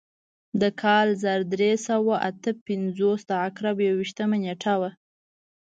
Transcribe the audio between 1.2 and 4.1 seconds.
زر درې سوه اته پنځوس د عقرب یو